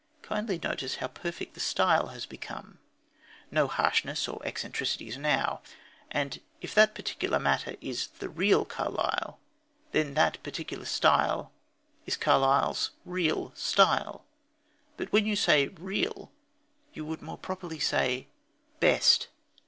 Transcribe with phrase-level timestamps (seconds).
[0.23, 2.79] Kindly notice how perfect the style has become!
[3.51, 5.61] No harshnesses or eccentricities now!
[6.09, 9.37] And if that particular matter is the "real" Carlyle,
[9.91, 11.51] then that particular style
[12.07, 14.25] is Carlyle's "real" style.
[14.97, 16.31] But when you say "real"
[16.93, 18.25] you would more properly say
[18.79, 19.27] "best."